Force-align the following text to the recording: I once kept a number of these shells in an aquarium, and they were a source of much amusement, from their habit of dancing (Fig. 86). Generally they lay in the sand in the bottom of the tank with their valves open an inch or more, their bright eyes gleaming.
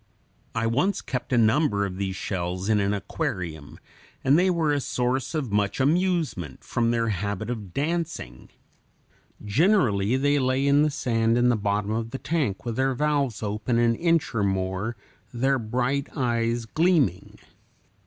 I 0.55 0.65
once 0.65 0.99
kept 0.99 1.31
a 1.31 1.37
number 1.37 1.85
of 1.85 1.97
these 1.97 2.15
shells 2.15 2.69
in 2.69 2.79
an 2.79 2.91
aquarium, 2.91 3.77
and 4.23 4.35
they 4.35 4.49
were 4.49 4.73
a 4.73 4.79
source 4.81 5.35
of 5.35 5.51
much 5.51 5.79
amusement, 5.79 6.63
from 6.63 6.89
their 6.89 7.09
habit 7.09 7.51
of 7.51 7.71
dancing 7.71 8.47
(Fig. 9.37 9.43
86). 9.43 9.55
Generally 9.55 10.17
they 10.17 10.39
lay 10.39 10.65
in 10.65 10.81
the 10.81 10.89
sand 10.89 11.37
in 11.37 11.49
the 11.49 11.55
bottom 11.55 11.91
of 11.91 12.09
the 12.09 12.17
tank 12.17 12.65
with 12.65 12.77
their 12.77 12.95
valves 12.95 13.43
open 13.43 13.77
an 13.77 13.93
inch 13.93 14.33
or 14.33 14.41
more, 14.41 14.95
their 15.31 15.59
bright 15.59 16.07
eyes 16.17 16.65
gleaming. 16.65 17.37